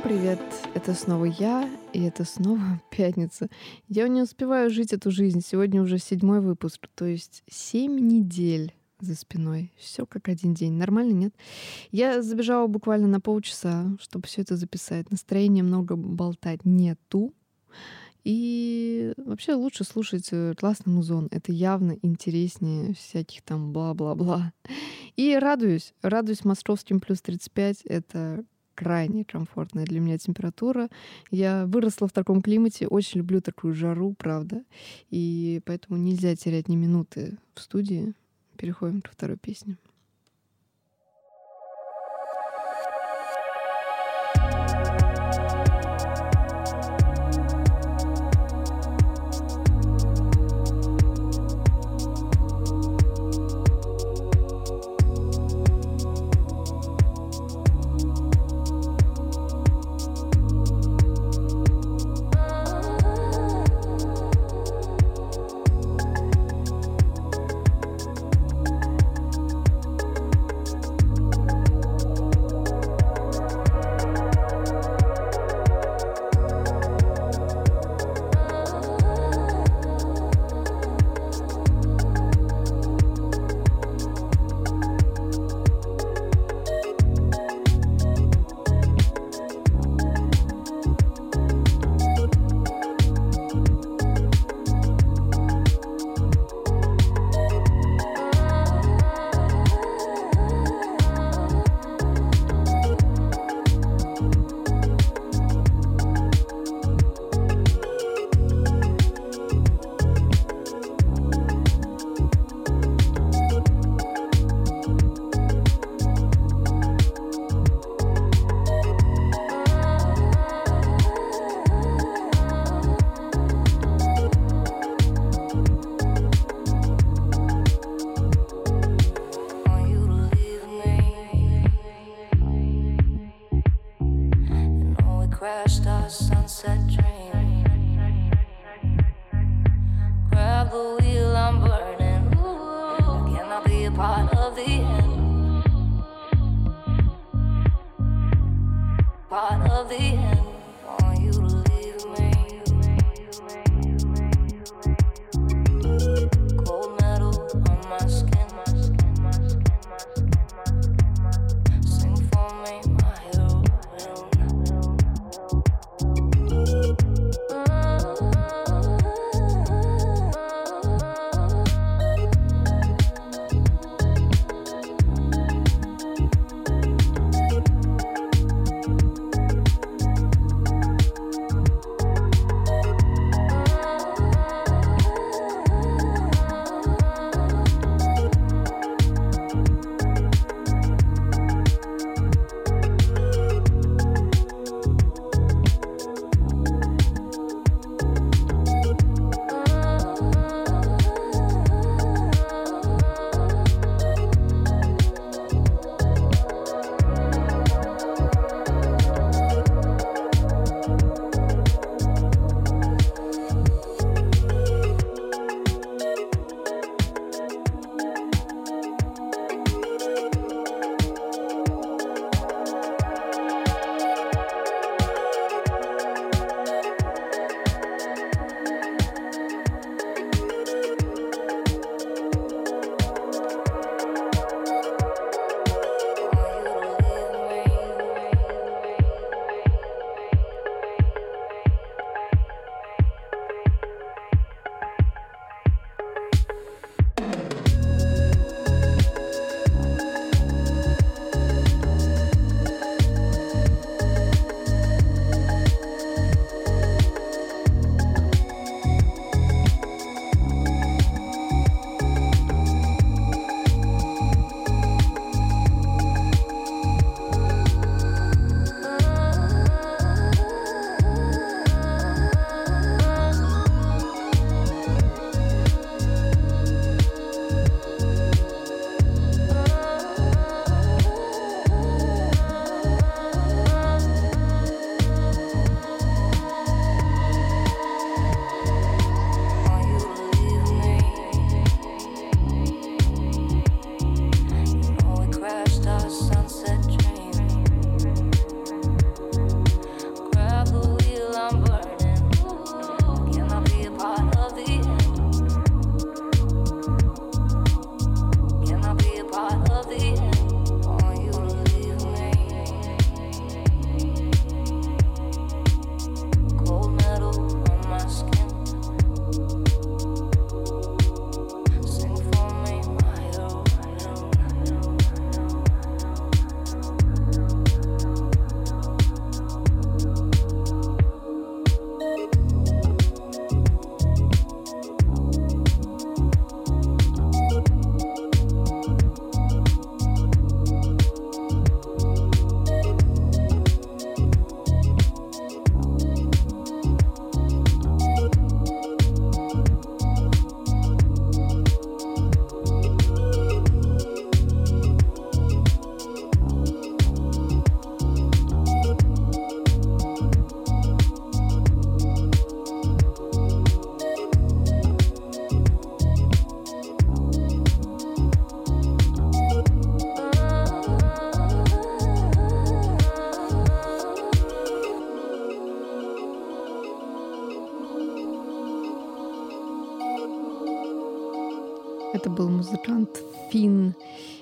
привет! 0.00 0.40
Это 0.74 0.94
снова 0.94 1.26
я, 1.26 1.68
и 1.92 2.02
это 2.02 2.24
снова 2.24 2.80
пятница. 2.90 3.48
Я 3.88 4.08
не 4.08 4.22
успеваю 4.22 4.70
жить 4.70 4.92
эту 4.92 5.10
жизнь. 5.10 5.42
Сегодня 5.44 5.82
уже 5.82 5.98
седьмой 5.98 6.40
выпуск, 6.40 6.88
то 6.94 7.04
есть 7.04 7.42
семь 7.50 7.98
недель 7.98 8.74
за 9.00 9.14
спиной. 9.14 9.72
Все 9.76 10.06
как 10.06 10.28
один 10.28 10.54
день. 10.54 10.72
Нормально, 10.72 11.12
нет? 11.12 11.34
Я 11.90 12.22
забежала 12.22 12.68
буквально 12.68 13.08
на 13.08 13.20
полчаса, 13.20 13.96
чтобы 14.00 14.28
все 14.28 14.42
это 14.42 14.56
записать. 14.56 15.10
Настроения 15.10 15.62
много 15.62 15.96
болтать 15.96 16.64
нету. 16.64 17.34
И 18.24 19.12
вообще 19.16 19.54
лучше 19.54 19.84
слушать 19.84 20.28
э, 20.30 20.54
классный 20.56 20.92
музон. 20.92 21.28
Это 21.30 21.52
явно 21.52 21.98
интереснее 22.02 22.94
всяких 22.94 23.42
там 23.42 23.72
бла-бла-бла. 23.72 24.52
И 25.16 25.36
радуюсь. 25.36 25.92
Радуюсь 26.02 26.44
московским 26.44 27.00
плюс 27.00 27.20
35. 27.20 27.82
Это 27.84 28.44
крайне 28.74 29.24
комфортная 29.24 29.84
для 29.84 30.00
меня 30.00 30.18
температура. 30.18 30.88
Я 31.30 31.66
выросла 31.66 32.08
в 32.08 32.12
таком 32.12 32.42
климате, 32.42 32.86
очень 32.86 33.18
люблю 33.18 33.40
такую 33.40 33.74
жару, 33.74 34.14
правда. 34.14 34.64
И 35.10 35.60
поэтому 35.64 35.98
нельзя 35.98 36.34
терять 36.36 36.68
ни 36.68 36.76
минуты 36.76 37.38
в 37.54 37.60
студии. 37.60 38.14
Переходим 38.56 39.00
ко 39.00 39.10
второй 39.10 39.36
песне. 39.36 39.76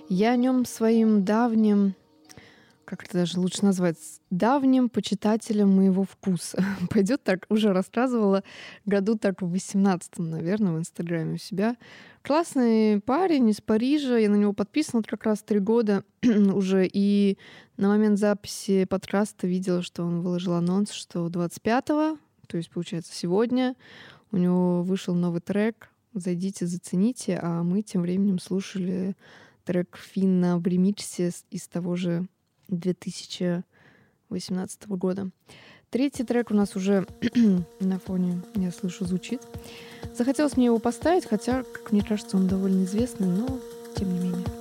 Я 0.09 0.33
о 0.33 0.37
нем 0.37 0.65
своим 0.67 1.25
давним, 1.25 1.95
как 2.85 3.05
это 3.05 3.15
даже 3.15 3.41
лучше 3.41 3.65
назвать, 3.65 3.97
давним 4.31 4.89
почитателем 4.89 5.75
моего 5.75 6.05
вкуса. 6.05 6.63
Пойдет 6.91 7.23
так, 7.23 7.47
уже 7.49 7.73
рассказывала 7.73 8.45
году 8.85 9.17
так 9.17 9.41
в 9.41 9.51
18 9.51 10.19
наверное, 10.19 10.73
в 10.73 10.79
Инстаграме 10.79 11.35
у 11.35 11.39
себя. 11.39 11.77
Классный 12.23 13.01
парень 13.01 13.49
из 13.49 13.61
Парижа, 13.61 14.19
я 14.19 14.29
на 14.29 14.37
него 14.37 14.53
подписана 14.53 15.03
как 15.03 15.25
раз 15.25 15.43
три 15.43 15.59
года 15.59 16.05
уже, 16.23 16.87
и 16.87 17.39
на 17.77 17.89
момент 17.89 18.19
записи 18.19 18.85
подкаста 18.85 19.47
видела, 19.47 19.83
что 19.83 20.03
он 20.03 20.21
выложил 20.21 20.53
анонс, 20.53 20.91
что 20.91 21.29
25-го, 21.29 22.19
то 22.47 22.57
есть, 22.57 22.71
получается, 22.71 23.15
сегодня, 23.15 23.75
у 24.33 24.37
него 24.37 24.83
вышел 24.83 25.15
новый 25.15 25.41
трек. 25.41 25.89
Зайдите, 26.12 26.67
зацените, 26.67 27.38
а 27.40 27.62
мы 27.62 27.83
тем 27.83 28.02
временем 28.02 28.40
слушали 28.40 29.14
трек 29.64 29.97
Финна 29.97 30.59
в 30.59 30.67
ремиксе 30.67 31.31
из 31.50 31.69
того 31.69 31.95
же 31.95 32.26
2018 32.69 34.88
года. 34.88 35.31
Третий 35.90 36.25
трек 36.25 36.50
у 36.50 36.55
нас 36.55 36.75
уже 36.75 37.07
на 37.81 37.99
фоне, 37.99 38.43
я 38.57 38.73
слышу, 38.73 39.05
звучит. 39.05 39.43
Захотелось 40.17 40.57
мне 40.57 40.67
его 40.67 40.79
поставить, 40.79 41.26
хотя, 41.26 41.62
как 41.62 41.93
мне 41.93 42.02
кажется, 42.02 42.37
он 42.37 42.49
довольно 42.49 42.85
известный, 42.85 43.29
но 43.29 43.61
тем 43.97 44.12
не 44.12 44.19
менее. 44.19 44.60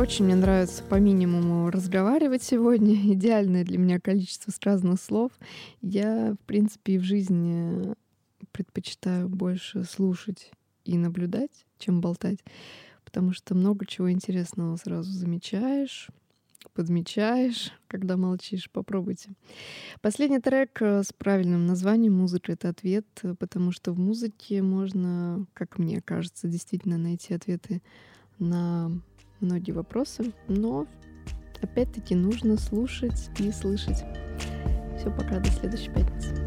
Очень 0.00 0.24
мне 0.24 0.34
нравится 0.34 0.82
по 0.82 0.94
минимуму 0.94 1.68
разговаривать 1.70 2.42
сегодня. 2.42 2.94
Идеальное 3.12 3.64
для 3.64 3.76
меня 3.76 4.00
количество 4.00 4.50
сказанных 4.50 4.98
слов. 4.98 5.30
Я, 5.82 6.36
в 6.40 6.46
принципе, 6.46 6.94
и 6.94 6.98
в 6.98 7.02
жизни 7.02 7.94
предпочитаю 8.50 9.28
больше 9.28 9.84
слушать 9.84 10.52
и 10.86 10.96
наблюдать, 10.96 11.66
чем 11.78 12.00
болтать, 12.00 12.38
потому 13.04 13.34
что 13.34 13.54
много 13.54 13.84
чего 13.84 14.10
интересного 14.10 14.74
сразу 14.76 15.12
замечаешь, 15.12 16.08
подмечаешь, 16.72 17.70
когда 17.86 18.16
молчишь. 18.16 18.70
Попробуйте. 18.70 19.34
Последний 20.00 20.40
трек 20.40 20.80
э, 20.80 21.02
с 21.02 21.12
правильным 21.12 21.66
названием 21.66 22.14
«Музыка— 22.14 22.52
это 22.54 22.70
ответ», 22.70 23.04
потому 23.38 23.70
что 23.70 23.92
в 23.92 23.98
музыке 23.98 24.62
можно, 24.62 25.44
как 25.52 25.78
мне 25.78 26.00
кажется, 26.00 26.48
действительно 26.48 26.96
найти 26.96 27.34
ответы 27.34 27.82
на 28.38 28.90
многие 29.40 29.72
вопросы, 29.72 30.32
но 30.48 30.86
опять-таки 31.62 32.14
нужно 32.14 32.56
слушать 32.56 33.30
и 33.38 33.50
слышать. 33.50 34.04
Все, 34.98 35.10
пока, 35.10 35.38
до 35.38 35.50
следующей 35.50 35.90
пятницы. 35.90 36.39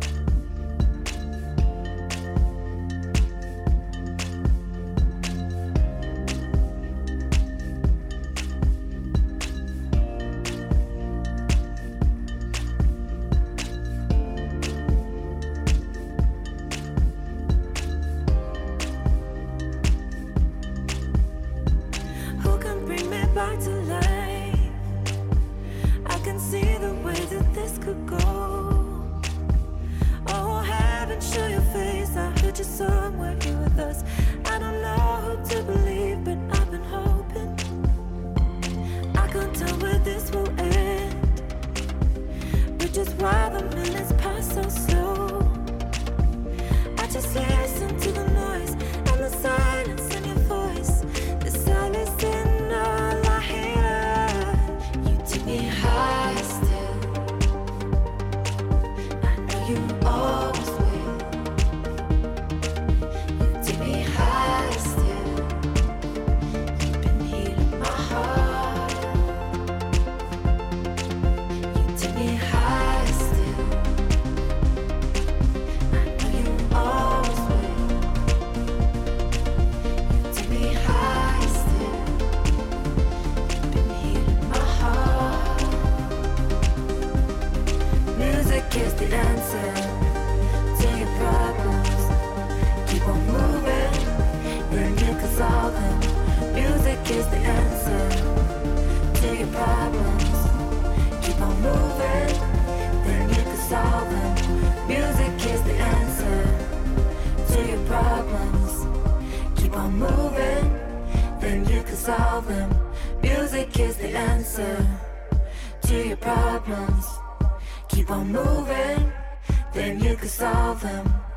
solve 120.33 120.81
them. 120.81 121.32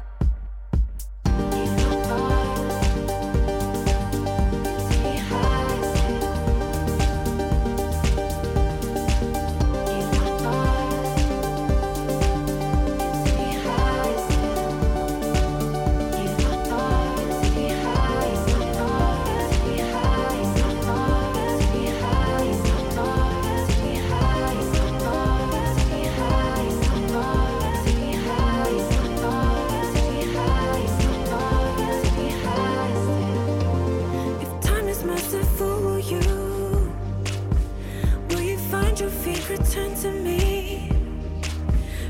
return 39.48 39.94
to 39.96 40.10
me. 40.10 40.90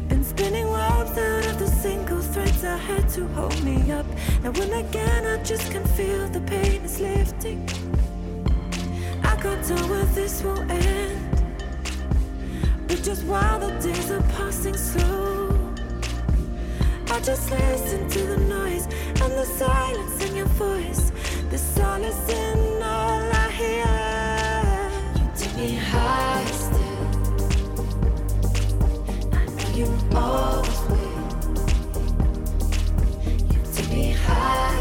Been 0.09 0.25
spinning 0.25 0.70
webs 0.70 1.18
out 1.18 1.46
of 1.46 1.59
the 1.59 1.66
single 1.66 2.20
threads 2.20 2.64
I 2.64 2.77
had 2.77 3.09
to 3.11 3.27
hold 3.29 3.62
me 3.62 3.90
up. 3.92 4.07
Now 4.42 4.51
and 4.51 4.87
again, 4.87 5.27
I 5.27 5.42
just 5.42 5.70
can 5.70 5.85
feel 5.85 6.29
the 6.29 6.40
pain 6.40 6.83
is 6.83 7.01
lifting. 7.01 7.68
I 9.22 9.37
can't 9.37 9.64
tell 9.64 9.88
where 9.88 10.05
this 10.07 10.42
will 10.42 10.61
end. 10.70 11.44
But 12.87 13.03
just 13.03 13.25
while 13.25 13.59
the 13.61 13.72
days 13.81 14.11
are 14.11 14.22
passing 14.38 14.77
slow, 14.77 15.75
I 17.09 17.20
just 17.20 17.51
listen 17.51 18.09
to 18.09 18.18
the 18.27 18.38
noise 18.38 18.87
and 19.22 19.33
the 19.33 19.44
silence 19.44 20.25
in 20.25 20.37
your 20.37 20.46
voice. 20.46 21.12
The 21.51 21.59
solace 21.59 22.29
in 22.29 22.83
all 22.83 23.22
I 23.44 23.51
hear. 23.51 25.22
You 25.22 25.31
take 25.37 25.57
me 25.57 25.75
high. 25.77 26.65
you 29.76 29.84
always 30.14 30.80
will. 30.88 30.98
You 33.52 33.60
take 33.74 33.90
me 33.90 34.12
high. 34.12 34.75